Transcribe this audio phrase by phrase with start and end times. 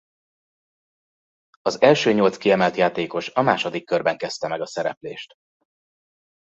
[1.61, 5.33] Az első nyolc kiemelt játékos a második körben kezdte meg a szereplést.